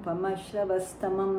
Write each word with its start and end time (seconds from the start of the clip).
कवीनामुपमश्रवस्तमं 0.00 1.32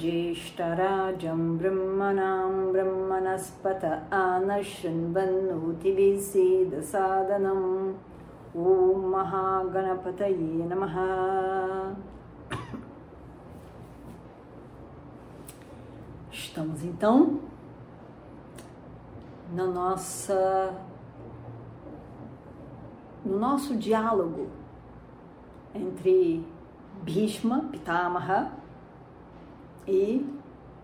ज्येष्ठराजं 0.00 1.40
ब्रह्मणां 1.58 2.72
ब्रह्मणस्पत 2.72 3.84
आनशृण्वन्नोतिभिः 4.14 6.20
सीदसादनम् 6.30 7.68
ॐ 8.54 9.10
महागणपतये 9.12 10.64
नमः 10.70 10.96
Estamos 16.32 16.82
então 16.84 17.40
na 19.56 19.66
nossa 19.66 20.74
no 23.24 23.38
nosso 23.38 23.76
diálogo 23.76 24.48
entre 25.74 26.44
Bhishma, 27.03 27.69
Pitamaha 27.71 28.51
e 29.87 30.25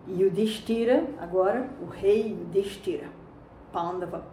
Yudhishthira, 0.07 1.07
agora 1.19 1.69
o 1.81 1.85
rei 1.85 2.31
Yudhishthira, 2.31 3.09
Pandava. 3.71 4.25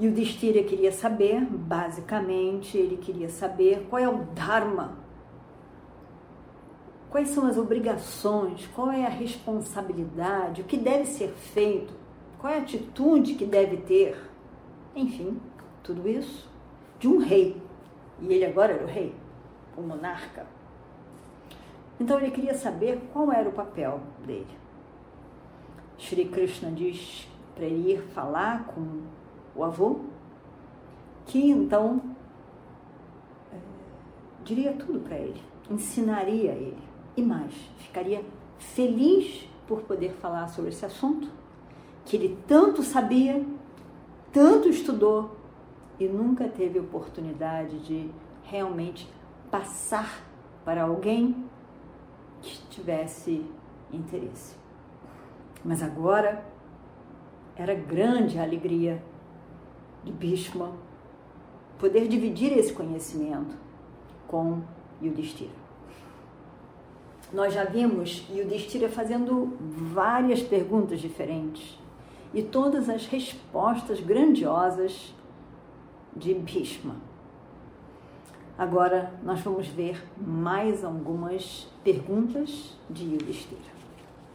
Yudhishthira 0.00 0.62
queria 0.64 0.90
saber, 0.90 1.44
basicamente, 1.44 2.76
ele 2.76 2.96
queria 2.96 3.28
saber 3.28 3.86
qual 3.88 4.02
é 4.02 4.08
o 4.08 4.24
Dharma, 4.34 4.96
quais 7.10 7.28
são 7.28 7.46
as 7.46 7.56
obrigações, 7.56 8.66
qual 8.74 8.90
é 8.90 9.04
a 9.06 9.10
responsabilidade, 9.10 10.62
o 10.62 10.64
que 10.64 10.76
deve 10.76 11.04
ser 11.04 11.28
feito, 11.28 11.92
qual 12.38 12.52
é 12.52 12.56
a 12.56 12.62
atitude 12.62 13.34
que 13.34 13.44
deve 13.44 13.76
ter 13.76 14.32
enfim, 14.94 15.40
tudo 15.82 16.08
isso 16.08 16.48
de 16.98 17.08
um 17.08 17.18
rei. 17.18 17.60
E 18.22 18.32
ele 18.32 18.44
agora 18.44 18.72
era 18.72 18.84
o 18.84 18.86
rei, 18.86 19.14
o 19.76 19.82
monarca. 19.82 20.46
Então 22.00 22.18
ele 22.18 22.30
queria 22.30 22.54
saber 22.54 23.00
qual 23.12 23.30
era 23.32 23.48
o 23.48 23.52
papel 23.52 24.00
dele. 24.24 24.46
Shri 25.98 26.24
Krishna 26.26 26.70
diz 26.70 27.28
para 27.54 27.64
ele 27.64 27.92
ir 27.92 28.02
falar 28.14 28.64
com 28.66 29.02
o 29.54 29.62
avô, 29.62 30.00
que 31.26 31.50
então 31.50 32.00
é, 33.52 33.56
diria 34.42 34.72
tudo 34.72 35.00
para 35.00 35.16
ele, 35.16 35.40
ensinaria 35.70 36.52
ele 36.52 36.78
e 37.16 37.22
mais, 37.22 37.52
ficaria 37.78 38.24
feliz 38.58 39.48
por 39.66 39.82
poder 39.82 40.12
falar 40.14 40.48
sobre 40.48 40.70
esse 40.70 40.84
assunto 40.84 41.28
que 42.04 42.16
ele 42.16 42.38
tanto 42.48 42.82
sabia 42.82 43.44
tanto 44.32 44.68
estudou 44.68 45.36
e 45.98 46.06
nunca 46.06 46.48
teve 46.48 46.78
oportunidade 46.78 47.78
de 47.80 48.10
realmente 48.44 49.08
passar 49.50 50.24
para 50.64 50.82
alguém 50.82 51.44
que 52.40 52.58
tivesse 52.68 53.44
interesse. 53.92 54.56
Mas 55.64 55.82
agora 55.82 56.44
era 57.56 57.74
grande 57.74 58.38
a 58.38 58.42
alegria 58.42 59.02
de 60.02 60.10
Bhishma 60.10 60.72
poder 61.78 62.08
dividir 62.08 62.56
esse 62.56 62.72
conhecimento 62.72 63.56
com 64.26 64.62
Yudhishthira. 65.00 65.62
Nós 67.32 67.54
já 67.54 67.64
vimos 67.64 68.26
Yudhishthira 68.30 68.88
fazendo 68.88 69.56
várias 69.60 70.42
perguntas 70.42 71.00
diferentes 71.00 71.78
e 72.34 72.42
todas 72.42 72.88
as 72.88 73.06
respostas 73.06 74.00
grandiosas 74.00 75.14
de 76.16 76.34
Bhishma. 76.34 76.96
Agora 78.56 79.12
nós 79.22 79.40
vamos 79.40 79.66
ver 79.66 80.04
mais 80.16 80.84
algumas 80.84 81.68
perguntas 81.82 82.76
de 82.88 83.04
Yudhishthira. 83.04 83.72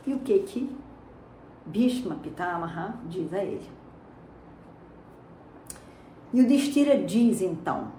E 0.06 0.14
o 0.14 0.20
que 0.20 0.40
que 0.40 0.76
Bhishma 1.66 2.16
Pitamaha 2.16 3.00
diz 3.06 3.34
a 3.34 3.44
ele? 3.44 3.68
Yudhishthira 6.34 7.04
diz 7.04 7.42
então: 7.42 7.92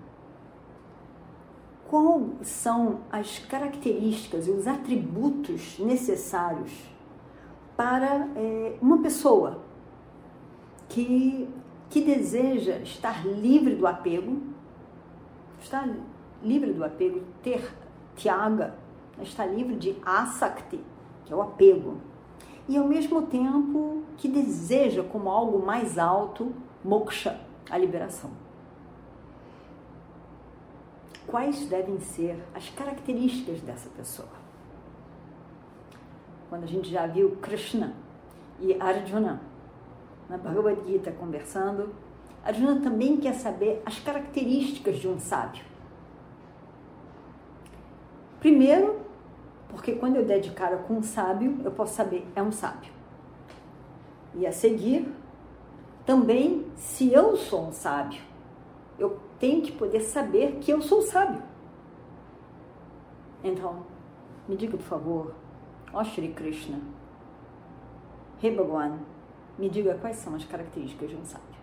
Quais 1.88 2.48
são 2.48 3.00
as 3.10 3.38
características 3.38 4.46
e 4.46 4.50
os 4.50 4.66
atributos 4.66 5.78
necessários 5.78 6.72
para 7.76 8.28
é, 8.36 8.76
uma 8.82 8.98
pessoa 8.98 9.62
que, 10.88 11.48
que 11.90 12.00
deseja 12.00 12.78
estar 12.78 13.26
livre 13.26 13.74
do 13.74 13.86
apego, 13.86 14.42
estar 15.60 15.88
livre 16.42 16.72
do 16.72 16.84
apego, 16.84 17.22
ter 17.42 17.72
tiaga, 18.14 18.74
estar 19.22 19.46
livre 19.46 19.76
de 19.76 19.96
asakti, 20.04 20.80
que 21.24 21.32
é 21.32 21.36
o 21.36 21.42
apego, 21.42 21.98
e 22.68 22.76
ao 22.76 22.86
mesmo 22.86 23.22
tempo 23.22 24.02
que 24.16 24.28
deseja 24.28 25.02
como 25.02 25.30
algo 25.30 25.64
mais 25.64 25.98
alto 25.98 26.52
moksha, 26.84 27.40
a 27.70 27.78
liberação. 27.78 28.30
Quais 31.26 31.66
devem 31.66 32.00
ser 32.00 32.42
as 32.54 32.68
características 32.70 33.60
dessa 33.60 33.88
pessoa? 33.90 34.28
Quando 36.48 36.64
a 36.64 36.66
gente 36.66 36.90
já 36.90 37.06
viu 37.06 37.36
Krishna 37.36 37.94
e 38.60 38.74
Arjuna 38.80 39.42
na 40.28 40.36
Bhagavad 40.36 40.84
Gita 40.86 41.10
conversando, 41.12 41.94
Arjuna 42.44 42.80
também 42.80 43.16
quer 43.16 43.34
saber 43.34 43.82
as 43.84 43.98
características 43.98 44.96
de 44.98 45.08
um 45.08 45.18
sábio. 45.18 45.64
Primeiro, 48.40 49.00
porque 49.68 49.92
quando 49.92 50.16
eu 50.16 50.24
der 50.24 50.40
de 50.40 50.50
cara 50.52 50.78
com 50.78 50.94
um 50.94 51.02
sábio, 51.02 51.58
eu 51.64 51.70
posso 51.70 51.94
saber, 51.94 52.26
é 52.34 52.42
um 52.42 52.52
sábio. 52.52 52.92
E 54.34 54.46
a 54.46 54.52
seguir, 54.52 55.12
também, 56.06 56.66
se 56.76 57.12
eu 57.12 57.36
sou 57.36 57.68
um 57.68 57.72
sábio, 57.72 58.22
eu 58.98 59.18
tenho 59.38 59.62
que 59.62 59.72
poder 59.72 60.00
saber 60.00 60.58
que 60.60 60.70
eu 60.70 60.80
sou 60.80 61.02
sábio. 61.02 61.42
Então, 63.42 63.84
me 64.48 64.56
diga, 64.56 64.76
por 64.76 64.84
favor, 64.84 65.34
ó 65.92 66.02
Shri 66.02 66.28
Krishna, 66.28 66.80
Rei 68.38 68.54
Bhagwan, 68.54 68.98
me 69.58 69.68
diga 69.68 69.94
quais 69.94 70.16
são 70.16 70.34
as 70.34 70.44
características 70.44 71.10
de 71.10 71.16
um 71.16 71.24
sábio. 71.24 71.58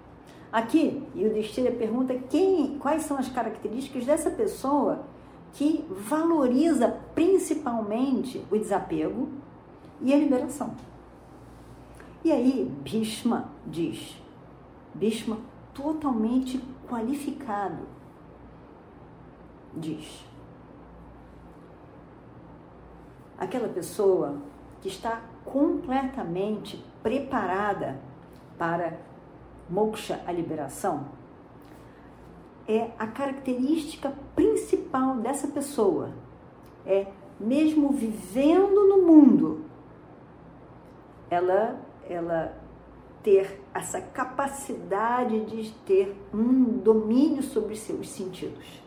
Aqui, 0.51 1.03
Yudhishthira 1.15 1.71
pergunta 1.71 2.13
quem, 2.29 2.77
quais 2.77 3.03
são 3.03 3.17
as 3.17 3.27
características 3.27 4.05
dessa 4.05 4.29
pessoa 4.29 5.05
que 5.53 5.85
valoriza 5.89 6.99
principalmente 7.13 8.45
o 8.51 8.57
desapego 8.57 9.29
e 10.01 10.13
a 10.13 10.17
liberação. 10.17 10.75
E 12.23 12.31
aí, 12.31 12.71
Bhishma 12.83 13.49
diz, 13.65 14.17
Bhishma 14.93 15.37
totalmente 15.73 16.61
qualificado, 16.89 17.85
diz, 19.73 20.25
aquela 23.37 23.67
pessoa 23.67 24.37
que 24.85 24.89
está 24.89 25.19
completamente 25.43 26.79
preparada 27.01 27.99
para 28.55 28.99
moksha, 29.67 30.21
a 30.27 30.31
liberação, 30.31 31.07
é 32.67 32.91
a 32.99 33.07
característica 33.07 34.13
principal 34.35 35.15
dessa 35.15 35.47
pessoa. 35.47 36.11
É 36.85 37.07
mesmo 37.39 37.93
vivendo 37.93 38.87
no 38.87 39.01
mundo, 39.01 39.65
ela 41.31 41.79
ela 42.07 42.55
ter 43.23 43.59
essa 43.73 43.99
capacidade 43.99 45.45
de 45.45 45.71
ter 45.83 46.15
um 46.31 46.77
domínio 46.77 47.41
sobre 47.41 47.75
seus 47.75 48.07
sentidos. 48.09 48.84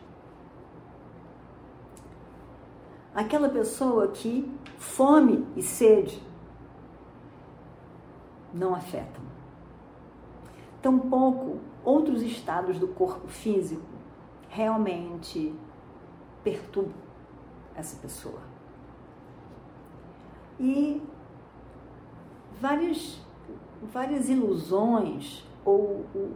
Aquela 3.19 3.49
pessoa 3.49 4.07
que 4.07 4.49
fome 4.77 5.45
e 5.53 5.61
sede 5.61 6.23
não 8.53 8.73
afetam. 8.73 9.21
Tampouco 10.81 11.57
outros 11.83 12.21
estados 12.21 12.79
do 12.79 12.87
corpo 12.87 13.27
físico 13.27 13.83
realmente 14.47 15.53
perturbo 16.45 16.93
essa 17.75 17.97
pessoa. 17.97 18.39
E 20.57 21.01
várias, 22.61 23.19
várias 23.91 24.29
ilusões 24.29 25.45
ou, 25.65 26.05
ou, 26.15 26.31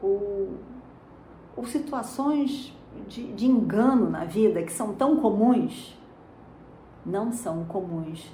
ou, 0.00 0.54
ou 1.56 1.64
situações 1.64 2.72
de, 3.08 3.32
de 3.32 3.46
engano 3.46 4.08
na 4.08 4.24
vida 4.24 4.62
que 4.62 4.72
são 4.72 4.94
tão 4.94 5.16
comuns, 5.16 5.98
não 7.04 7.32
são 7.32 7.64
comuns 7.64 8.30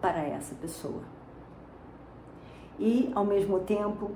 para 0.00 0.20
essa 0.20 0.54
pessoa. 0.54 1.02
E, 2.78 3.10
ao 3.14 3.24
mesmo 3.24 3.60
tempo, 3.60 4.12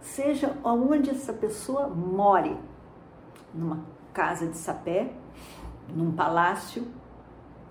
seja 0.00 0.56
onde 0.64 1.10
essa 1.10 1.32
pessoa 1.32 1.88
more, 1.88 2.56
numa 3.52 3.80
casa 4.12 4.46
de 4.46 4.56
sapé, 4.56 5.12
num 5.94 6.12
palácio, 6.12 6.86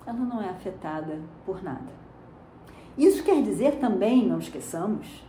ela 0.05 0.19
não 0.19 0.41
é 0.41 0.49
afetada 0.49 1.19
por 1.45 1.63
nada. 1.63 1.99
Isso 2.97 3.23
quer 3.23 3.41
dizer 3.41 3.79
também, 3.79 4.27
não 4.27 4.39
esqueçamos, 4.39 5.23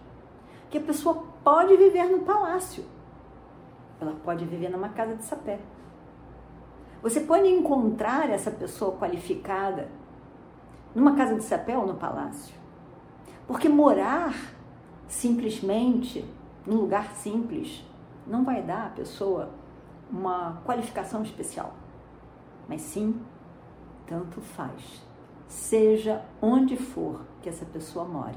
que 0.68 0.78
a 0.78 0.80
pessoa 0.80 1.24
pode 1.42 1.76
viver 1.76 2.04
no 2.04 2.20
palácio. 2.20 2.84
Ela 4.00 4.14
pode 4.24 4.44
viver 4.44 4.70
numa 4.70 4.88
casa 4.90 5.14
de 5.14 5.24
sapé. 5.24 5.60
Você 7.02 7.20
pode 7.20 7.48
encontrar 7.48 8.28
essa 8.28 8.50
pessoa 8.50 8.96
qualificada 8.96 9.88
numa 10.94 11.14
casa 11.16 11.34
de 11.34 11.42
sapé 11.42 11.76
ou 11.76 11.86
no 11.86 11.94
palácio. 11.94 12.54
Porque 13.46 13.68
morar 13.68 14.34
simplesmente 15.08 16.24
num 16.66 16.76
lugar 16.76 17.12
simples 17.12 17.84
não 18.26 18.44
vai 18.44 18.62
dar 18.62 18.86
à 18.86 18.90
pessoa 18.90 19.50
uma 20.10 20.60
qualificação 20.64 21.22
especial. 21.22 21.72
Mas 22.68 22.82
sim, 22.82 23.20
tanto 24.06 24.40
faz. 24.40 25.04
Seja 25.48 26.24
onde 26.40 26.76
for 26.76 27.22
que 27.42 27.48
essa 27.48 27.64
pessoa 27.64 28.04
more, 28.04 28.36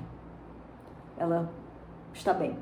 ela 1.17 1.51
está 2.13 2.33
bem. 2.33 2.57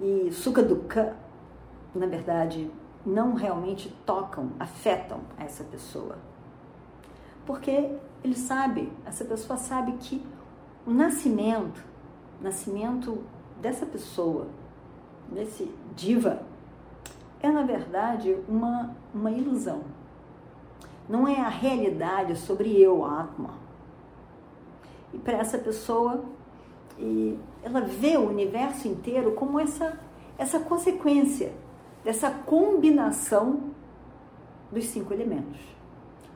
E 0.00 0.30
Sukha 0.32 0.62
Dukkha, 0.62 1.16
na 1.94 2.06
verdade, 2.06 2.70
não 3.04 3.34
realmente 3.34 3.88
tocam, 4.04 4.50
afetam 4.58 5.20
essa 5.36 5.64
pessoa. 5.64 6.18
Porque 7.48 7.92
ele 8.22 8.34
sabe, 8.34 8.92
essa 9.06 9.24
pessoa 9.24 9.56
sabe 9.56 9.92
que 9.92 10.22
o 10.86 10.90
nascimento, 10.90 11.82
nascimento 12.42 13.24
dessa 13.58 13.86
pessoa, 13.86 14.48
desse 15.32 15.72
diva, 15.96 16.42
é 17.40 17.50
na 17.50 17.62
verdade 17.62 18.36
uma, 18.46 18.94
uma 19.14 19.30
ilusão. 19.30 19.80
Não 21.08 21.26
é 21.26 21.40
a 21.40 21.48
realidade 21.48 22.36
sobre 22.36 22.78
eu, 22.78 23.02
Atma. 23.02 23.54
E 25.14 25.16
para 25.16 25.38
essa 25.38 25.56
pessoa, 25.56 26.22
e 26.98 27.38
ela 27.62 27.80
vê 27.80 28.18
o 28.18 28.28
universo 28.28 28.86
inteiro 28.86 29.32
como 29.32 29.58
essa, 29.58 29.98
essa 30.36 30.60
consequência 30.60 31.54
dessa 32.04 32.30
combinação 32.30 33.70
dos 34.70 34.84
cinco 34.84 35.14
elementos. 35.14 35.77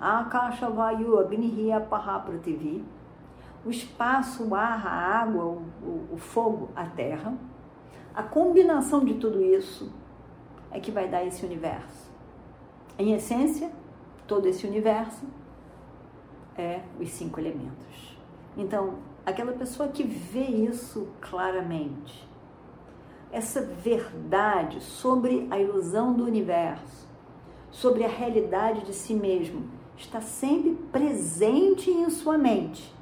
Akasha, 0.02 0.68
Vayu, 0.68 1.18
Agni, 1.18 1.72
Apaha, 1.72 2.18
Prativi. 2.18 2.84
O 3.64 3.70
espaço, 3.70 4.48
o 4.48 4.54
ar, 4.54 4.84
a 4.84 4.90
água, 4.90 5.44
o, 5.44 5.62
o, 5.80 6.08
o 6.14 6.18
fogo, 6.18 6.70
a 6.74 6.84
terra. 6.84 7.32
A 8.12 8.22
combinação 8.22 9.04
de 9.04 9.14
tudo 9.14 9.40
isso 9.40 9.92
é 10.72 10.80
que 10.80 10.90
vai 10.90 11.08
dar 11.08 11.24
esse 11.24 11.46
universo. 11.46 12.10
Em 12.98 13.12
essência, 13.12 13.70
todo 14.26 14.46
esse 14.46 14.66
universo 14.66 15.24
é 16.56 16.80
os 16.98 17.08
cinco 17.10 17.38
elementos. 17.38 18.18
Então, 18.56 18.94
aquela 19.24 19.52
pessoa 19.52 19.88
que 19.88 20.02
vê 20.02 20.44
isso 20.44 21.08
claramente, 21.20 22.28
essa 23.30 23.62
verdade 23.62 24.82
sobre 24.82 25.46
a 25.50 25.58
ilusão 25.58 26.12
do 26.12 26.24
universo, 26.24 27.08
sobre 27.70 28.04
a 28.04 28.08
realidade 28.08 28.84
de 28.84 28.92
si 28.92 29.14
mesmo, 29.14 29.64
está 29.96 30.20
sempre 30.20 30.74
presente 30.90 31.90
em 31.90 32.08
sua 32.10 32.36
mente. 32.36 32.94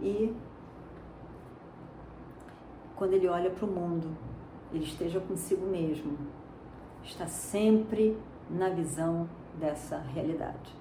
E 0.00 0.34
quando 2.96 3.14
ele 3.14 3.28
olha 3.28 3.50
para 3.50 3.64
o 3.64 3.70
mundo, 3.70 4.16
ele 4.72 4.84
esteja 4.84 5.20
consigo 5.20 5.66
mesmo, 5.66 6.16
está 7.02 7.26
sempre 7.26 8.16
na 8.50 8.68
visão 8.68 9.28
dessa 9.58 9.98
realidade. 9.98 10.74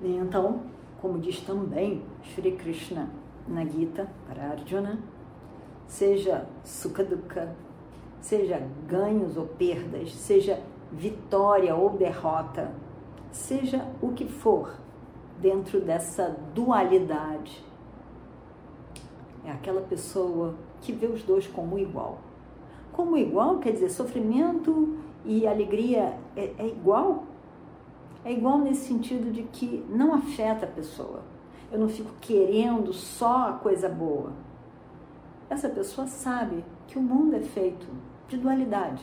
E 0.00 0.16
então, 0.16 0.62
como 1.00 1.18
diz 1.18 1.40
também 1.40 2.02
Sri 2.22 2.52
Krishna 2.52 3.08
na 3.46 3.64
Gita 3.64 4.08
para 4.26 4.50
Arjuna, 4.50 4.98
seja 5.86 6.46
sukha 6.64 7.04
seja 8.20 8.58
ganhos 8.86 9.36
ou 9.36 9.46
perdas, 9.46 10.14
seja 10.14 10.62
vitória 10.92 11.74
ou 11.74 11.90
derrota, 11.90 12.72
seja 13.30 13.86
o 14.00 14.12
que 14.12 14.26
for 14.26 14.76
dentro 15.40 15.80
dessa 15.80 16.36
dualidade, 16.54 17.64
é 19.44 19.50
aquela 19.50 19.80
pessoa 19.80 20.54
que 20.80 20.92
vê 20.92 21.06
os 21.06 21.22
dois 21.22 21.46
como 21.46 21.78
igual. 21.78 22.18
Como 22.92 23.16
igual 23.16 23.58
quer 23.58 23.72
dizer 23.72 23.90
sofrimento 23.90 24.96
e 25.24 25.46
alegria 25.46 26.16
é, 26.36 26.52
é 26.58 26.66
igual? 26.68 27.24
É 28.24 28.30
igual 28.30 28.58
nesse 28.58 28.86
sentido 28.86 29.32
de 29.32 29.42
que 29.44 29.84
não 29.88 30.14
afeta 30.14 30.66
a 30.66 30.68
pessoa. 30.68 31.22
Eu 31.72 31.78
não 31.78 31.88
fico 31.88 32.10
querendo 32.20 32.92
só 32.92 33.48
a 33.48 33.52
coisa 33.54 33.88
boa. 33.88 34.32
Essa 35.50 35.68
pessoa 35.68 36.06
sabe 36.06 36.64
que 36.86 36.98
o 36.98 37.02
mundo 37.02 37.34
é 37.34 37.40
feito 37.40 37.86
de 38.28 38.36
dualidade. 38.36 39.02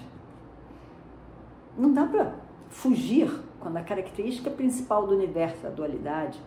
Não 1.79 1.93
dá 1.93 2.05
para 2.05 2.35
fugir 2.67 3.31
quando 3.57 3.77
a 3.77 3.81
característica 3.81 4.49
principal 4.49 5.07
do 5.07 5.15
universo 5.15 5.65
é 5.65 5.69
a 5.69 5.71
dualidade. 5.71 6.37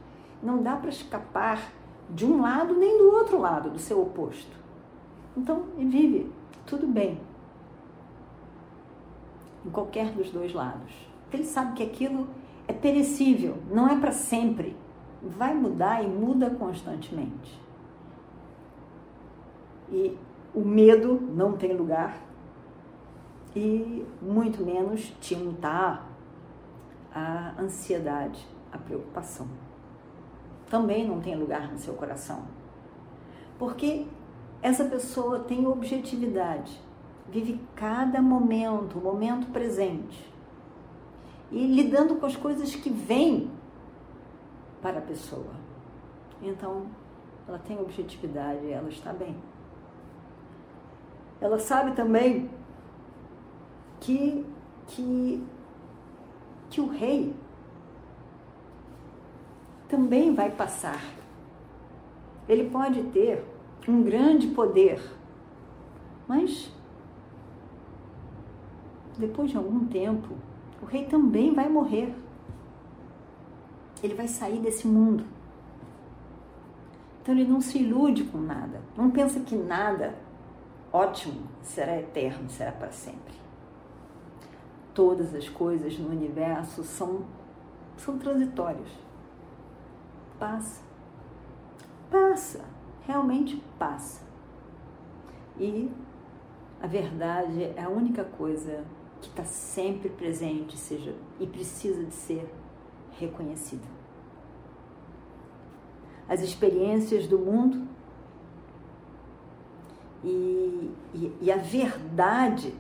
Não 0.43 0.63
dá 0.63 0.77
para 0.77 0.91
escapar 0.91 1.73
de 2.11 2.27
um 2.27 2.43
lado 2.43 2.75
nem 2.75 2.99
do 2.99 3.11
outro 3.11 3.41
lado, 3.41 3.71
do 3.71 3.79
seu 3.79 4.03
oposto. 4.03 4.55
Então, 5.35 5.65
vive 5.79 6.31
tudo 6.67 6.87
bem 6.87 7.19
em 9.65 9.71
qualquer 9.71 10.13
dos 10.13 10.31
dois 10.31 10.53
lados. 10.53 10.93
Ele 11.33 11.45
sabe 11.45 11.77
que 11.77 11.83
aquilo 11.83 12.29
é 12.69 12.75
perecível, 12.75 13.57
não 13.71 13.89
é 13.89 13.99
para 13.99 14.13
sempre. 14.13 14.77
Vai 15.23 15.55
mudar 15.55 16.05
e 16.05 16.09
muda 16.09 16.51
constantemente. 16.51 17.59
E 19.91 20.15
o 20.55 20.61
medo 20.61 21.19
não 21.35 21.57
tem 21.57 21.75
lugar 21.75 22.19
e 23.55 24.07
muito 24.21 24.65
menos 24.65 25.13
tintar 25.21 26.09
a 27.15 27.55
ansiedade, 27.59 28.47
a 28.73 28.79
preocupação. 28.79 29.47
Também 30.71 31.07
não 31.07 31.21
tem 31.21 31.37
lugar 31.37 31.71
no 31.71 31.79
seu 31.79 31.95
coração. 31.95 32.45
Porque 33.59 34.07
essa 34.63 34.85
pessoa 34.85 35.41
tem 35.41 35.67
objetividade, 35.67 36.81
vive 37.29 37.61
cada 37.75 38.23
momento, 38.23 38.99
o 38.99 39.03
momento 39.03 39.51
presente, 39.53 40.33
e 41.51 41.67
lidando 41.67 42.17
com 42.17 42.25
as 42.25 42.37
coisas 42.37 42.75
que 42.75 42.89
vêm 42.89 43.51
para 44.81 44.99
a 44.99 45.03
pessoa. 45.03 45.53
Então, 46.41 46.87
ela 47.47 47.59
tem 47.59 47.79
objetividade, 47.79 48.71
ela 48.71 48.89
está 48.89 49.13
bem. 49.13 49.37
Ela 51.41 51.59
sabe 51.59 51.93
também 51.93 52.49
que, 54.03 54.45
que, 54.89 55.43
que 56.69 56.81
o 56.81 56.89
rei 56.89 57.35
também 59.89 60.35
vai 60.35 60.51
passar. 60.51 61.01
Ele 62.49 62.69
pode 62.69 63.03
ter 63.05 63.45
um 63.87 64.03
grande 64.03 64.49
poder, 64.49 65.01
mas 66.27 66.73
depois 69.17 69.51
de 69.51 69.57
algum 69.57 69.87
tempo, 69.87 70.35
o 70.83 70.85
rei 70.85 71.05
também 71.05 71.55
vai 71.55 71.69
morrer. 71.69 72.13
Ele 74.03 74.15
vai 74.15 74.27
sair 74.27 74.59
desse 74.59 74.87
mundo. 74.87 75.25
Então 77.21 77.33
ele 77.33 77.45
não 77.45 77.61
se 77.61 77.79
ilude 77.79 78.25
com 78.25 78.39
nada. 78.39 78.81
Não 78.97 79.13
pensa 79.13 79.39
que 79.39 79.55
nada 79.55 80.19
ótimo 80.93 81.43
será 81.63 81.97
eterno, 82.01 82.51
será 82.51 82.73
para 82.73 82.91
sempre. 82.91 83.42
Todas 84.95 85.35
as 85.35 85.49
coisas 85.49 85.99
no 85.99 86.11
universo 86.11 86.85
são, 86.85 87.25
são 87.97 88.19
transitórias. 88.19 88.89
Passa. 90.39 90.83
Passa. 92.11 92.65
Realmente 93.07 93.63
passa. 93.79 94.23
E 95.59 95.91
a 96.81 96.87
verdade 96.87 97.63
é 97.77 97.83
a 97.83 97.89
única 97.89 98.25
coisa 98.25 98.85
que 99.21 99.29
está 99.29 99.45
sempre 99.45 100.09
presente, 100.09 100.77
seja 100.77 101.15
e 101.39 101.47
precisa 101.47 102.05
de 102.05 102.13
ser 102.13 102.53
reconhecida. 103.19 103.87
As 106.29 106.41
experiências 106.41 107.27
do 107.27 107.39
mundo 107.39 107.87
e, 110.25 110.91
e, 111.15 111.37
e 111.43 111.53
a 111.53 111.57
verdade, 111.57 112.75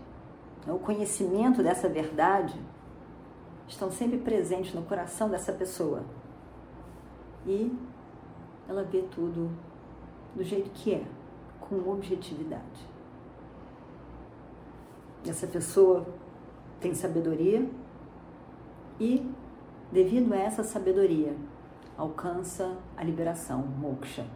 o 0.67 0.79
conhecimento 0.79 1.63
dessa 1.63 1.89
verdade, 1.89 2.59
estão 3.67 3.91
sempre 3.91 4.19
presentes 4.19 4.75
no 4.75 4.83
coração 4.83 5.29
dessa 5.29 5.53
pessoa. 5.53 6.05
E 7.47 7.77
ela 8.69 8.85
vê 8.85 9.03
tudo 9.03 9.51
do 10.35 10.45
jeito 10.45 10.71
que 10.71 10.95
é, 10.95 11.05
com 11.61 11.91
objetividade. 11.91 12.93
Essa 15.27 15.47
pessoa 15.47 16.07
tem 16.81 16.95
sabedoria 16.95 17.69
e, 19.01 19.29
devido 19.91 20.33
a 20.33 20.37
essa 20.37 20.63
sabedoria, 20.63 21.37
alcança 21.97 22.77
a 22.97 23.05
liberação, 23.05 23.63
moksha. 23.63 24.27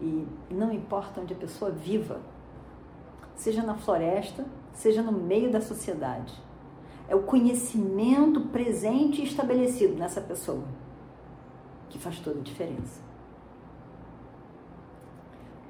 E 0.00 0.26
não 0.50 0.72
importa 0.72 1.20
onde 1.20 1.32
a 1.34 1.36
pessoa 1.36 1.70
viva, 1.70 2.20
seja 3.36 3.62
na 3.62 3.76
floresta, 3.76 4.44
seja 4.74 5.02
no 5.02 5.12
meio 5.12 5.50
da 5.50 5.60
sociedade, 5.60 6.34
é 7.08 7.14
o 7.14 7.22
conhecimento 7.22 8.40
presente 8.48 9.22
e 9.22 9.24
estabelecido 9.24 9.94
nessa 9.94 10.20
pessoa 10.20 10.64
que 11.88 11.98
faz 11.98 12.18
toda 12.18 12.40
a 12.40 12.42
diferença. 12.42 13.00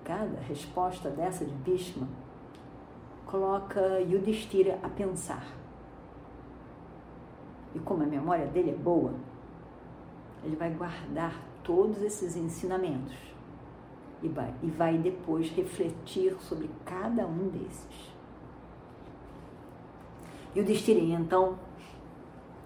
Cada 0.03 0.41
resposta 0.41 1.11
dessa 1.11 1.45
de 1.45 1.53
Bhishma 1.53 2.09
coloca 3.27 4.01
Yudhishthira 4.01 4.79
a 4.83 4.89
pensar. 4.89 5.47
E 7.75 7.79
como 7.81 8.03
a 8.03 8.07
memória 8.07 8.47
dele 8.47 8.71
é 8.71 8.75
boa, 8.75 9.15
ele 10.45 10.57
vai 10.57 10.71
guardar 10.71 11.41
todos 11.63 12.01
esses 12.03 12.37
ensinamentos 12.37 13.17
e 14.23 14.29
vai, 14.29 14.55
e 14.63 14.71
vai 14.71 14.97
depois 14.97 15.51
refletir 15.51 16.37
sobre 16.41 16.71
cada 16.85 17.27
um 17.27 17.49
desses. 17.49 18.13
E 20.55 20.61
o 20.61 20.65
Destiri, 20.65 21.13
então, 21.13 21.59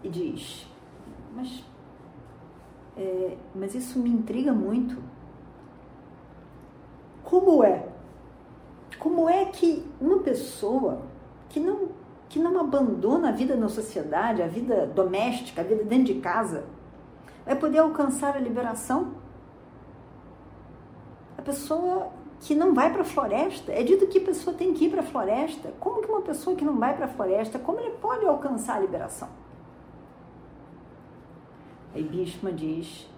e 0.03 0.09
diz, 0.09 0.67
mas, 1.35 1.65
é, 2.97 3.37
mas 3.55 3.75
isso 3.75 3.99
me 3.99 4.11
intriga 4.11 4.53
muito. 4.53 5.03
Como 7.25 7.65
é? 7.65 7.89
Como 8.99 9.29
é 9.29 9.45
que 9.47 9.85
uma 10.01 10.19
pessoa 10.19 11.03
que 11.49 11.61
não, 11.61 11.89
que 12.29 12.39
não 12.39 12.61
abandona 12.61 13.31
a 13.31 13.33
vida 13.33 13.57
na 13.57 13.69
sociedade, 13.69 14.43
a 14.43 14.47
vida 14.49 14.87
doméstica, 14.87 15.61
a 15.61 15.65
vida 15.65 15.85
dentro 15.85 16.13
de 16.13 16.21
casa, 16.21 16.65
vai 17.47 17.57
poder 17.57 17.79
alcançar 17.79 18.37
a 18.37 18.41
liberação? 18.41 19.15
A 21.37 21.43
pessoa 21.43 22.11
que 22.41 22.55
não 22.55 22.75
vai 22.75 22.93
para 22.93 23.03
a 23.03 23.05
floresta. 23.05 23.73
É 23.73 23.83
dito 23.83 24.07
que 24.07 24.19
a 24.19 24.25
pessoa 24.25 24.57
tem 24.57 24.73
que 24.73 24.87
ir 24.87 24.91
para 24.91 25.01
a 25.01 25.05
floresta. 25.05 25.73
Como 25.81 26.01
que 26.01 26.09
uma 26.09 26.23
pessoa 26.23 26.57
que 26.57 26.65
não 26.65 26.79
vai 26.79 26.97
para 26.97 27.07
a 27.07 27.09
floresta, 27.09 27.59
como 27.59 27.81
ele 27.81 27.97
pode 27.97 28.25
alcançar 28.25 28.77
a 28.77 28.81
liberação? 28.81 29.29
Aí 31.95 32.03
Bhishma 32.03 32.53
diz: 32.53 33.09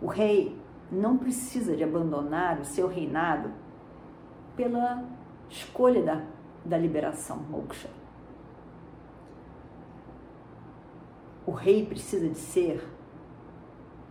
o 0.00 0.06
rei 0.06 0.56
não 0.90 1.16
precisa 1.16 1.76
de 1.76 1.84
abandonar 1.84 2.60
o 2.60 2.64
seu 2.64 2.86
reinado 2.88 3.50
pela 4.56 5.04
escolha 5.48 6.02
da, 6.02 6.22
da 6.64 6.78
liberação, 6.78 7.36
moksha. 7.36 7.90
O 11.46 11.50
rei 11.50 11.84
precisa 11.84 12.26
de 12.28 12.38
ser, 12.38 12.82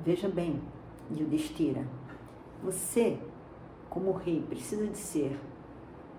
veja 0.03 0.29
bem, 0.29 0.61
Yudhishthira, 1.09 1.87
você 2.61 3.19
como 3.93 4.11
rei, 4.11 4.41
precisa 4.41 4.87
de 4.87 4.97
ser 4.97 5.39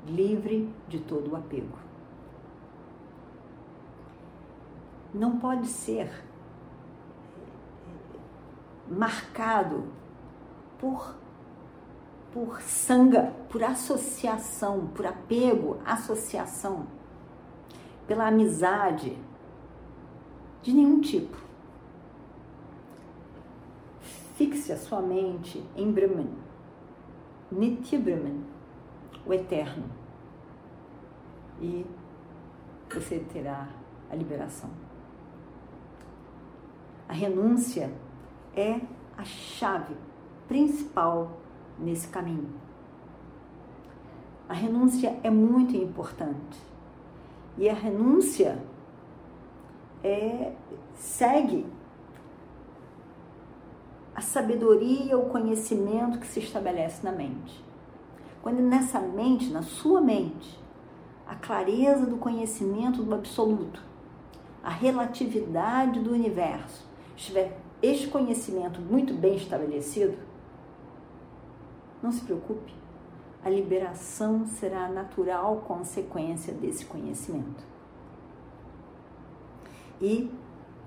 livre 0.06 0.72
de 0.86 1.00
todo 1.00 1.32
o 1.32 1.36
apego. 1.36 1.76
Não 5.12 5.40
pode 5.40 5.66
ser 5.66 6.08
marcado 8.88 9.88
por 10.78 11.16
por 12.32 12.60
sanga, 12.62 13.32
por 13.48 13.62
associação, 13.62 14.88
por 14.88 15.06
apego, 15.06 15.78
associação, 15.86 16.84
pela 18.08 18.26
amizade 18.26 19.16
de 20.60 20.72
nenhum 20.72 21.00
tipo. 21.00 21.36
Fixe 24.34 24.72
a 24.72 24.76
sua 24.76 25.00
mente 25.00 25.64
em 25.76 25.92
Brahman, 25.92 26.43
Nitya 27.54 28.00
Brahman, 28.00 28.42
o 29.24 29.32
eterno. 29.32 29.84
E 31.60 31.86
você 32.92 33.20
terá 33.32 33.68
a 34.10 34.16
liberação. 34.16 34.70
A 37.08 37.12
renúncia 37.12 37.92
é 38.56 38.80
a 39.16 39.24
chave 39.24 39.94
principal 40.48 41.38
nesse 41.78 42.08
caminho. 42.08 42.50
A 44.48 44.52
renúncia 44.52 45.18
é 45.22 45.30
muito 45.30 45.76
importante. 45.76 46.60
E 47.56 47.68
a 47.68 47.74
renúncia 47.74 48.58
é, 50.02 50.52
segue 50.96 51.64
a 54.14 54.20
sabedoria, 54.20 55.18
o 55.18 55.28
conhecimento 55.28 56.18
que 56.18 56.26
se 56.26 56.40
estabelece 56.40 57.04
na 57.04 57.10
mente. 57.10 57.62
Quando 58.42 58.60
nessa 58.60 59.00
mente, 59.00 59.50
na 59.50 59.62
sua 59.62 60.00
mente, 60.00 60.62
a 61.26 61.34
clareza 61.34 62.06
do 62.06 62.16
conhecimento 62.16 63.02
do 63.02 63.14
absoluto, 63.14 63.82
a 64.62 64.70
relatividade 64.70 66.00
do 66.00 66.12
universo, 66.12 66.86
estiver 67.16 67.58
este 67.82 68.08
conhecimento 68.08 68.80
muito 68.80 69.14
bem 69.14 69.36
estabelecido, 69.36 70.16
não 72.02 72.12
se 72.12 72.20
preocupe, 72.20 72.72
a 73.44 73.50
liberação 73.50 74.46
será 74.46 74.86
a 74.86 74.88
natural 74.88 75.64
consequência 75.66 76.52
desse 76.52 76.84
conhecimento. 76.84 77.64
E 80.00 80.30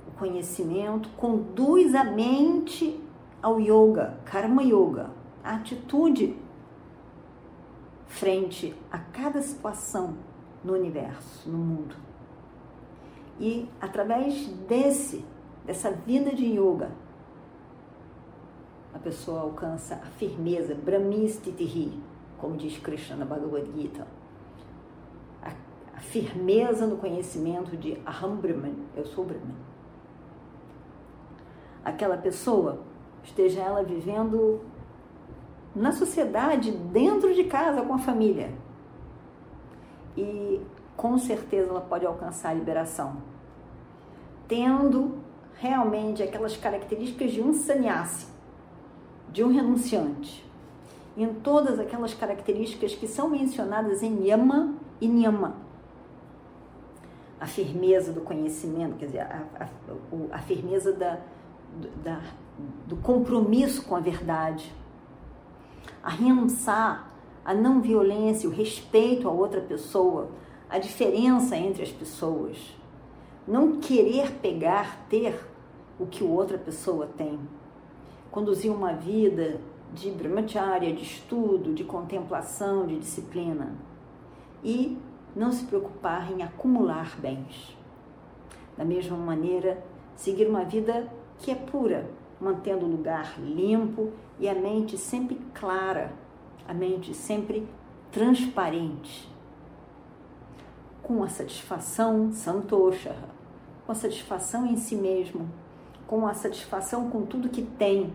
o 0.08 0.12
conhecimento 0.12 1.10
conduz 1.10 1.94
a 1.94 2.04
mente 2.04 3.00
ao 3.48 3.62
yoga, 3.62 4.18
karma 4.26 4.62
yoga, 4.62 5.10
a 5.42 5.56
atitude 5.56 6.38
frente 8.06 8.76
a 8.92 9.00
cada 9.00 9.42
situação 9.42 10.18
no 10.62 10.74
universo, 10.74 11.50
no 11.50 11.58
mundo. 11.58 11.96
E 13.40 13.70
através 13.80 14.48
desse, 14.68 15.24
dessa 15.66 15.92
vida 15.92 16.36
de 16.36 16.46
yoga, 16.46 16.92
a 18.94 19.00
pessoa 19.00 19.42
alcança 19.42 19.96
a 19.96 20.08
firmeza, 20.18 20.76
brahmistitihi, 20.76 21.98
como 22.38 22.58
diz 22.58 22.78
Krishna 22.80 23.16
na 23.16 23.26
Bhagavad 23.26 23.72
Gita. 23.74 24.06
A, 25.42 25.54
a 25.96 26.02
firmeza 26.02 26.86
no 26.86 26.98
conhecimento 26.98 27.78
de 27.78 27.98
Aham 28.06 28.36
Brahman, 28.36 28.76
eu 28.94 29.06
sou 29.06 29.24
Brahman. 29.24 29.56
Aquela 31.86 32.18
pessoa 32.18 32.82
esteja 33.28 33.62
ela 33.62 33.84
vivendo 33.84 34.62
na 35.76 35.92
sociedade, 35.92 36.72
dentro 36.72 37.34
de 37.34 37.44
casa, 37.44 37.82
com 37.82 37.94
a 37.94 38.00
família. 38.00 38.52
E 40.16 40.62
com 40.96 41.18
certeza 41.18 41.70
ela 41.70 41.82
pode 41.82 42.06
alcançar 42.06 42.50
a 42.50 42.54
liberação, 42.54 43.18
tendo 44.48 45.20
realmente 45.56 46.24
aquelas 46.24 46.58
características 46.58 47.32
de 47.32 47.42
um 47.42 47.54
sannyasi, 47.54 48.26
de 49.32 49.44
um 49.44 49.52
renunciante, 49.52 50.44
em 51.16 51.32
todas 51.34 51.80
aquelas 51.80 52.14
características 52.14 52.96
que 52.96 53.08
são 53.08 53.30
mencionadas 53.30 54.02
em 54.02 54.26
Yama 54.26 54.76
e 55.02 55.08
Niyama. 55.08 55.56
A 57.40 57.46
firmeza 57.46 58.12
do 58.12 58.22
conhecimento, 58.22 58.98
quer 58.98 59.06
dizer, 59.06 59.20
a, 59.20 59.44
a, 59.60 59.68
a 60.32 60.40
firmeza 60.40 60.92
da, 60.92 61.20
da, 62.04 62.22
do 62.86 62.96
compromisso 62.98 63.84
com 63.84 63.96
a 63.96 64.00
verdade, 64.00 64.74
a 66.04 66.10
renunciar 66.10 67.12
a 67.44 67.54
não 67.54 67.82
violência, 67.82 68.50
o 68.50 68.52
respeito 68.52 69.28
a 69.28 69.32
outra 69.32 69.62
pessoa, 69.62 70.30
a 70.70 70.78
diferença 70.78 71.56
entre 71.56 71.84
as 71.84 71.92
pessoas, 71.92 72.58
não 73.48 73.78
querer 73.78 74.34
pegar, 74.34 75.06
ter 75.10 75.40
o 76.00 76.06
que 76.06 76.24
outra 76.24 76.58
pessoa 76.58 77.08
tem, 77.18 77.40
conduzir 78.30 78.72
uma 78.72 78.94
vida 78.94 79.60
de 79.94 80.12
brahmacharya, 80.12 80.94
de 80.94 81.04
estudo, 81.04 81.74
de 81.74 81.84
contemplação, 81.84 82.86
de 82.86 83.00
disciplina 83.00 83.76
e 84.64 84.98
não 85.36 85.52
se 85.52 85.66
preocupar 85.66 86.32
em 86.32 86.44
acumular 86.44 87.18
bens. 87.20 87.78
Da 88.78 88.84
mesma 88.84 89.18
maneira, 89.18 89.84
seguir 90.16 90.48
uma 90.48 90.64
vida 90.64 91.08
que 91.40 91.52
é 91.52 91.56
pura, 91.56 92.10
mantendo 92.40 92.86
o 92.86 92.90
lugar 92.90 93.40
limpo 93.40 94.12
e 94.40 94.48
a 94.48 94.54
mente 94.54 94.98
sempre 94.98 95.40
clara, 95.54 96.14
a 96.68 96.74
mente 96.74 97.14
sempre 97.14 97.68
transparente. 98.12 99.32
Com 101.02 101.24
a 101.24 101.30
satisfação 101.30 102.32
santosha, 102.32 103.16
com 103.86 103.92
a 103.92 103.96
satisfação 103.96 104.66
em 104.66 104.76
si 104.76 104.96
mesmo, 104.96 105.50
com 106.06 106.28
a 106.28 106.34
satisfação 106.34 107.10
com 107.10 107.26
tudo 107.26 107.50
que 107.50 107.62
tem, 107.62 108.14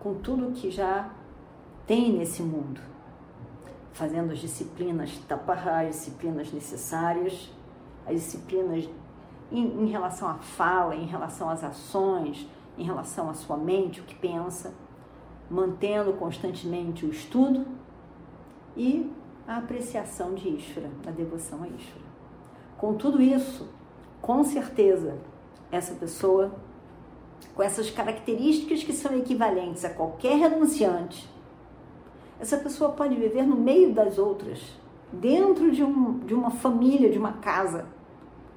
com 0.00 0.14
tudo 0.14 0.52
que 0.52 0.70
já 0.70 1.10
tem 1.86 2.12
nesse 2.12 2.42
mundo, 2.42 2.80
fazendo 3.92 4.32
as 4.32 4.38
disciplinas 4.38 5.16
taparra, 5.26 5.80
as 5.82 5.96
disciplinas 5.96 6.52
necessárias, 6.52 7.50
as 8.06 8.14
disciplinas 8.14 8.88
em, 9.50 9.84
em 9.84 9.86
relação 9.86 10.28
à 10.28 10.34
fala, 10.34 10.94
em 10.94 11.06
relação 11.06 11.48
às 11.48 11.64
ações, 11.64 12.46
em 12.78 12.84
relação 12.84 13.28
à 13.28 13.34
sua 13.34 13.56
mente, 13.56 14.00
o 14.00 14.04
que 14.04 14.14
pensa, 14.14 14.72
mantendo 15.50 16.12
constantemente 16.14 17.04
o 17.04 17.10
estudo 17.10 17.66
e 18.76 19.10
a 19.46 19.56
apreciação 19.56 20.34
de 20.34 20.48
Ishvara, 20.48 20.90
a 21.06 21.10
devoção 21.10 21.62
a 21.64 21.68
Ishvara. 21.68 22.08
Com 22.76 22.94
tudo 22.94 23.20
isso, 23.20 23.68
com 24.22 24.44
certeza, 24.44 25.18
essa 25.70 25.94
pessoa, 25.94 26.52
com 27.54 27.62
essas 27.62 27.90
características 27.90 28.84
que 28.84 28.92
são 28.92 29.16
equivalentes 29.16 29.84
a 29.84 29.90
qualquer 29.90 30.36
renunciante, 30.36 31.28
essa 32.38 32.56
pessoa 32.56 32.92
pode 32.92 33.16
viver 33.16 33.42
no 33.44 33.56
meio 33.56 33.92
das 33.92 34.18
outras, 34.18 34.60
dentro 35.12 35.72
de, 35.72 35.82
um, 35.82 36.18
de 36.20 36.34
uma 36.34 36.50
família, 36.50 37.10
de 37.10 37.18
uma 37.18 37.32
casa, 37.32 37.86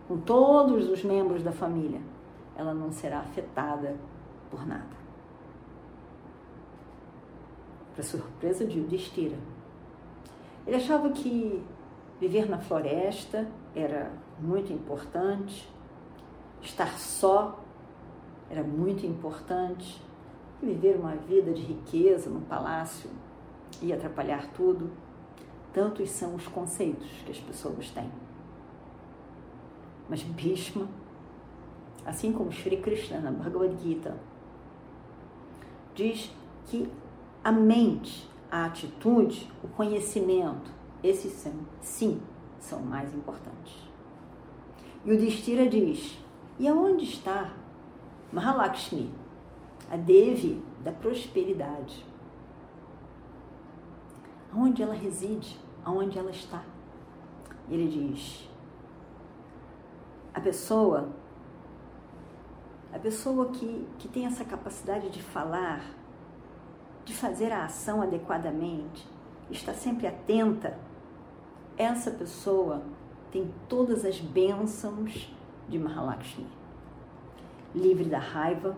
com 0.07 0.17
todos 0.17 0.89
os 0.89 1.03
membros 1.03 1.41
da 1.41 1.51
família. 1.51 2.01
Ela 2.55 2.73
não 2.73 2.91
será 2.91 3.19
afetada 3.19 3.95
por 4.51 4.67
nada. 4.67 5.01
Para 7.95 8.03
surpresa 8.03 8.65
de 8.65 8.77
Yudhishthira. 8.77 9.37
Ele 10.67 10.75
achava 10.75 11.09
que 11.09 11.63
viver 12.19 12.47
na 12.47 12.59
floresta 12.59 13.47
era 13.75 14.11
muito 14.39 14.71
importante, 14.71 15.67
estar 16.61 16.99
só 16.99 17.59
era 18.49 18.63
muito 18.63 19.05
importante, 19.05 19.99
viver 20.61 20.97
uma 20.97 21.15
vida 21.15 21.51
de 21.51 21.61
riqueza 21.61 22.29
no 22.29 22.41
palácio 22.41 23.09
ia 23.81 23.95
atrapalhar 23.95 24.47
tudo. 24.53 24.91
Tantos 25.73 26.09
são 26.09 26.35
os 26.35 26.47
conceitos 26.47 27.07
que 27.25 27.31
as 27.31 27.39
pessoas 27.39 27.89
têm. 27.91 28.11
Mas 30.09 30.21
Bhishma, 30.21 30.87
assim 32.05 32.33
como 32.33 32.51
Sri 32.51 32.77
Krishna 32.77 33.19
na 33.19 33.31
Bhagavad 33.31 33.81
Gita, 33.81 34.17
diz 36.01 36.31
que 36.65 36.91
a 37.43 37.51
mente, 37.51 38.29
a 38.49 38.65
atitude, 38.65 39.51
o 39.63 39.67
conhecimento, 39.67 40.71
esses 41.03 41.31
sim, 41.33 41.65
sim 41.81 42.21
são 42.59 42.81
mais 42.81 43.13
importantes. 43.13 43.75
E 45.05 45.11
o 45.11 45.17
Destira 45.17 45.67
diz: 45.67 46.17
e 46.59 46.67
aonde 46.67 47.05
está 47.05 47.53
Mahalakshmi, 48.31 49.11
a 49.89 49.97
Devi 49.97 50.61
da 50.83 50.91
prosperidade? 50.91 52.05
Aonde 54.53 54.83
ela 54.83 54.93
reside? 54.93 55.59
Aonde 55.83 56.17
ela 56.17 56.31
está? 56.31 56.63
Ele 57.69 57.87
diz: 57.87 58.49
a 60.33 60.39
pessoa 60.39 61.09
a 62.93 62.99
pessoa 62.99 63.47
que, 63.47 63.87
que 63.97 64.07
tem 64.07 64.25
essa 64.25 64.43
capacidade 64.43 65.09
de 65.09 65.21
falar, 65.21 65.95
de 67.05 67.13
fazer 67.13 67.51
a 67.51 67.65
ação 67.65 68.01
adequadamente, 68.01 69.07
está 69.49 69.73
sempre 69.73 70.07
atenta, 70.07 70.77
essa 71.77 72.11
pessoa 72.11 72.83
tem 73.31 73.49
todas 73.69 74.03
as 74.03 74.19
bênçãos 74.19 75.33
de 75.69 75.79
Mahalakshmi. 75.79 76.45
Livre 77.73 78.03
da 78.03 78.19
raiva, 78.19 78.75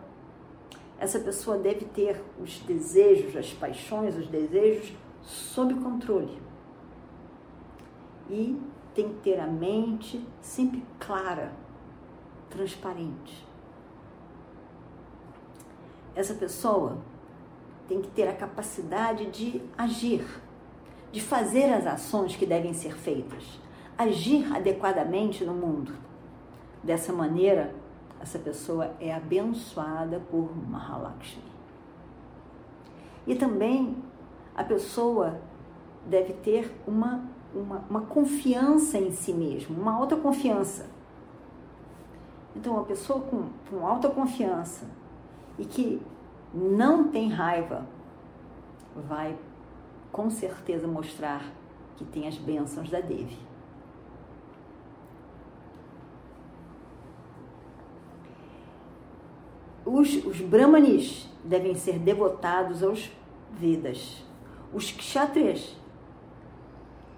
essa 1.00 1.20
pessoa 1.20 1.58
deve 1.58 1.86
ter 1.86 2.24
os 2.40 2.60
desejos, 2.60 3.36
as 3.36 3.52
paixões, 3.52 4.16
os 4.16 4.28
desejos 4.28 4.94
sob 5.24 5.74
controle. 5.74 6.40
E 8.30 8.62
tem 8.94 9.10
que 9.10 9.22
ter 9.22 9.40
a 9.40 9.48
mente 9.48 10.24
sempre 10.40 10.86
clara, 11.00 11.52
transparente 12.52 13.53
essa 16.16 16.34
pessoa 16.34 16.98
tem 17.88 18.02
que 18.02 18.10
ter 18.10 18.28
a 18.28 18.34
capacidade 18.34 19.26
de 19.28 19.62
agir, 19.78 20.26
de 21.12 21.22
fazer 21.22 21.66
as 21.74 21.86
ações 21.86 22.36
que 22.36 22.46
devem 22.46 22.74
ser 22.74 22.96
feitas, 22.96 23.60
agir 23.98 24.52
adequadamente 24.54 25.44
no 25.44 25.54
mundo. 25.54 25.94
Dessa 26.84 27.14
maneira, 27.14 27.74
essa 28.20 28.40
pessoa 28.40 28.92
é 29.00 29.14
abençoada 29.14 30.20
por 30.32 30.50
Mahalakshmi. 30.56 31.44
E 33.26 33.36
também 33.36 33.96
a 34.56 34.64
pessoa 34.64 35.40
deve 36.06 36.34
ter 36.34 36.74
uma, 36.86 37.24
uma, 37.54 37.86
uma 37.90 38.02
confiança 38.02 38.98
em 38.98 39.12
si 39.12 39.34
mesmo, 39.34 39.80
uma 39.80 39.94
autoconfiança. 39.94 40.86
Então, 42.56 42.74
uma 42.74 42.84
pessoa 42.84 43.22
com, 43.22 43.50
com 43.70 43.86
autoconfiança, 43.86 44.86
e 45.58 45.66
que 45.66 46.02
não 46.54 47.10
tem 47.10 47.30
raiva, 47.30 47.86
vai 49.08 49.36
com 50.12 50.30
certeza 50.30 50.88
mostrar 50.88 51.44
que 51.98 52.06
tem 52.06 52.28
as 52.28 52.38
bênçãos 52.38 52.90
da 52.90 53.00
Devi. 53.00 53.38
Os, 59.86 60.16
os 60.26 60.40
brahmanis 60.40 61.30
devem 61.44 61.76
ser 61.76 62.00
devotados 62.00 62.84
aos 62.84 63.12
Vedas. 63.52 64.24
Os 64.74 64.92
kshatriyas 64.92 65.76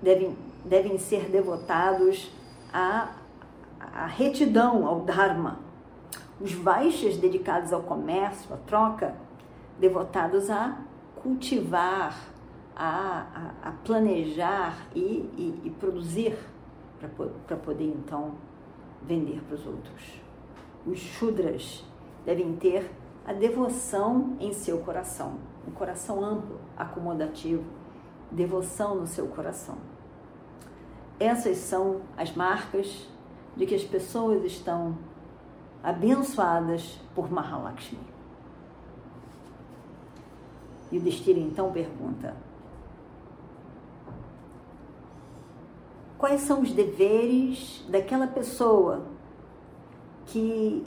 devem, 0.02 0.36
devem 0.66 0.98
ser 0.98 1.30
devotados 1.30 2.32
à, 2.74 3.16
à 3.80 4.06
retidão, 4.06 4.86
ao 4.86 5.02
dharma 5.02 5.65
os 6.40 6.54
Vaixas 6.54 7.18
dedicados 7.18 7.72
ao 7.72 7.82
comércio, 7.82 8.54
à 8.54 8.58
troca, 8.58 9.16
devotados 9.80 10.50
a 10.50 10.78
cultivar, 11.16 12.16
a, 12.76 13.54
a, 13.64 13.70
a 13.70 13.72
planejar 13.72 14.88
e, 14.94 15.00
e, 15.00 15.62
e 15.64 15.70
produzir 15.70 16.38
para 17.48 17.58
poder 17.58 17.86
então 17.86 18.34
vender 19.02 19.42
para 19.48 19.56
os 19.56 19.66
outros. 19.66 20.22
Os 20.86 21.00
Shudras 21.00 21.84
devem 22.26 22.56
ter 22.56 22.92
a 23.26 23.34
devoção 23.34 24.36
em 24.40 24.54
seu 24.54 24.80
coração, 24.80 25.38
um 25.68 25.72
coração 25.72 26.24
amplo, 26.24 26.60
acomodativo, 26.78 27.64
devoção 28.32 28.96
no 28.96 29.08
seu 29.08 29.28
coração. 29.28 29.78
Essas 31.20 31.58
são 31.58 32.02
as 32.18 32.36
marcas 32.36 33.08
de 33.56 33.66
que 33.66 33.74
as 33.74 33.84
pessoas 33.84 34.44
estão 34.44 34.98
abençoadas 35.86 37.00
por 37.14 37.32
Mahalakshmi. 37.32 38.00
E 40.92 40.98
o 40.98 41.02
Destira 41.02 41.40
então 41.40 41.72
pergunta: 41.72 42.36
Quais 46.18 46.42
são 46.42 46.62
os 46.62 46.72
deveres 46.72 47.86
daquela 47.88 48.26
pessoa 48.26 49.06
que 50.26 50.84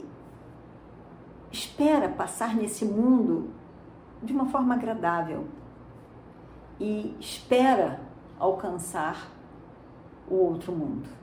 espera 1.49 2.09
passar 2.09 2.53
nesse 2.53 2.83
mundo 2.83 3.49
de 4.21 4.33
uma 4.33 4.47
forma 4.47 4.75
agradável 4.75 5.47
e 6.77 7.15
espera 7.21 8.01
alcançar 8.37 9.29
o 10.27 10.35
outro 10.35 10.73
mundo? 10.73 11.18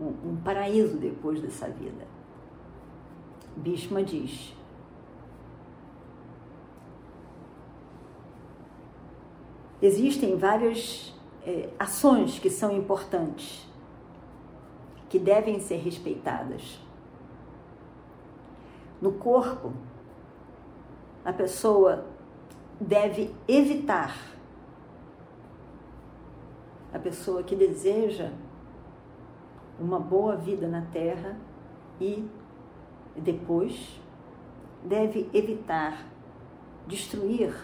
Um, 0.00 0.30
um 0.30 0.36
paraíso 0.36 0.96
depois 0.96 1.40
dessa 1.40 1.68
vida. 1.68 2.06
Bhishma 3.56 4.02
diz: 4.02 4.54
existem 9.82 10.36
várias 10.36 11.14
é, 11.44 11.68
ações 11.78 12.38
que 12.38 12.48
são 12.48 12.74
importantes, 12.74 13.68
que 15.08 15.18
devem 15.18 15.60
ser 15.60 15.76
respeitadas. 15.76 16.80
No 19.00 19.12
corpo, 19.12 19.72
a 21.24 21.32
pessoa 21.32 22.06
deve 22.80 23.34
evitar 23.46 24.16
a 26.92 26.98
pessoa 26.98 27.42
que 27.42 27.54
deseja 27.54 28.32
uma 29.80 29.98
boa 29.98 30.36
vida 30.36 30.68
na 30.68 30.82
Terra 30.82 31.36
e 32.00 32.28
depois 33.16 33.98
deve 34.84 35.28
evitar 35.32 36.06
destruir, 36.86 37.54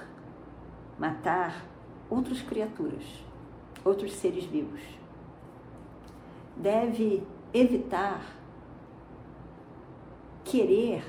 matar 0.98 1.66
outras 2.08 2.40
criaturas, 2.40 3.04
outros 3.84 4.12
seres 4.14 4.44
vivos. 4.44 4.80
Deve 6.56 7.22
evitar 7.52 8.22
querer 10.44 11.04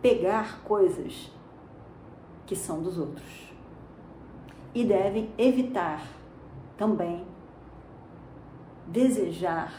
pegar 0.00 0.60
coisas 0.62 1.32
que 2.46 2.54
são 2.54 2.82
dos 2.82 2.98
outros. 2.98 3.52
E 4.74 4.84
devem 4.84 5.30
evitar 5.38 6.06
também 6.76 7.26
desejar 8.86 9.72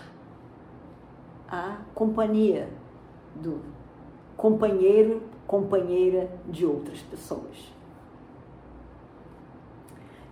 a 1.47 1.77
companhia 1.93 2.69
do 3.35 3.61
companheiro, 4.35 5.23
companheira 5.45 6.29
de 6.45 6.65
outras 6.65 6.99
pessoas. 7.01 7.73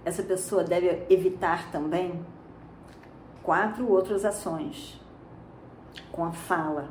Essa 0.03 0.21
pessoa 0.21 0.63
deve 0.63 1.05
evitar 1.09 1.71
também 1.71 2.23
quatro 3.41 3.89
outras 3.89 4.23
ações 4.23 5.01
com 6.11 6.25
a 6.25 6.31
fala. 6.31 6.89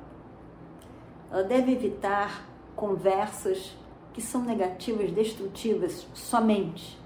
Ela 1.31 1.45
deve 1.45 1.73
evitar 1.73 2.45
conversas 2.75 3.77
que 4.13 4.21
são 4.21 4.43
negativas, 4.43 5.11
destrutivas 5.11 6.07
somente. 6.15 6.99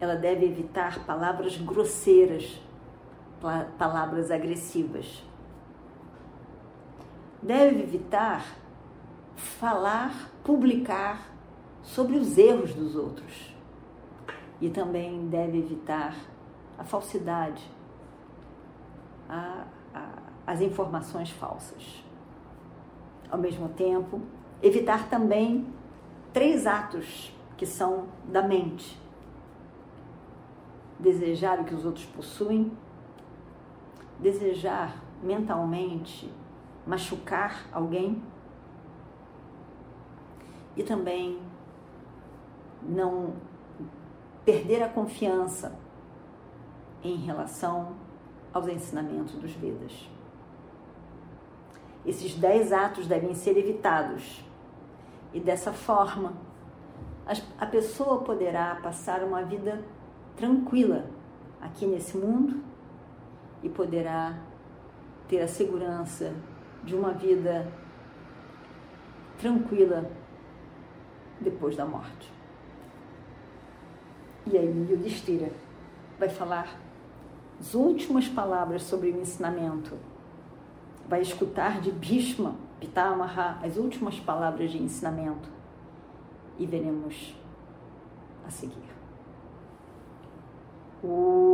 Ela 0.00 0.16
deve 0.16 0.46
evitar 0.46 1.04
palavras 1.04 1.56
grosseiras, 1.56 2.60
palavras 3.78 4.30
agressivas. 4.30 5.22
Deve 7.44 7.82
evitar 7.82 8.42
falar, 9.36 10.30
publicar 10.42 11.30
sobre 11.82 12.16
os 12.16 12.38
erros 12.38 12.72
dos 12.72 12.96
outros. 12.96 13.54
E 14.62 14.70
também 14.70 15.28
deve 15.28 15.58
evitar 15.58 16.16
a 16.78 16.84
falsidade, 16.84 17.62
a, 19.28 19.66
a, 19.92 20.08
as 20.46 20.62
informações 20.62 21.28
falsas. 21.32 22.02
Ao 23.30 23.38
mesmo 23.38 23.68
tempo, 23.68 24.22
evitar 24.62 25.10
também 25.10 25.66
três 26.32 26.66
atos 26.66 27.30
que 27.58 27.66
são 27.66 28.06
da 28.24 28.40
mente: 28.40 28.98
desejar 30.98 31.60
o 31.60 31.64
que 31.64 31.74
os 31.74 31.84
outros 31.84 32.06
possuem, 32.06 32.72
desejar 34.18 34.96
mentalmente 35.22 36.32
machucar 36.86 37.66
alguém 37.72 38.22
e 40.76 40.82
também 40.82 41.40
não 42.82 43.34
perder 44.44 44.82
a 44.82 44.88
confiança 44.88 45.78
em 47.02 47.16
relação 47.16 47.94
aos 48.52 48.68
ensinamentos 48.68 49.34
dos 49.34 49.52
Vedas. 49.52 50.08
Esses 52.04 52.34
dez 52.34 52.72
atos 52.72 53.06
devem 53.06 53.34
ser 53.34 53.56
evitados 53.56 54.44
e 55.32 55.40
dessa 55.40 55.72
forma 55.72 56.34
a 57.58 57.66
pessoa 57.66 58.22
poderá 58.22 58.74
passar 58.76 59.22
uma 59.22 59.42
vida 59.42 59.82
tranquila 60.36 61.06
aqui 61.60 61.86
nesse 61.86 62.18
mundo 62.18 62.62
e 63.62 63.68
poderá 63.70 64.38
ter 65.26 65.40
a 65.40 65.48
segurança 65.48 66.34
de 66.84 66.94
uma 66.94 67.12
vida 67.12 67.66
tranquila 69.38 70.10
depois 71.40 71.76
da 71.76 71.84
morte. 71.84 72.32
E 74.46 74.58
aí 74.58 74.86
Yudhishthira 74.90 75.50
vai 76.18 76.28
falar 76.28 76.78
as 77.58 77.74
últimas 77.74 78.28
palavras 78.28 78.82
sobre 78.82 79.10
o 79.10 79.20
ensinamento. 79.20 79.96
Vai 81.08 81.22
escutar 81.22 81.80
de 81.80 81.90
Bhishma, 81.90 82.56
Pitamaha, 82.80 83.58
as 83.62 83.76
últimas 83.76 84.18
palavras 84.20 84.70
de 84.70 84.82
ensinamento. 84.82 85.48
E 86.58 86.66
veremos 86.66 87.34
a 88.46 88.50
seguir. 88.50 88.94
Om 91.06 91.53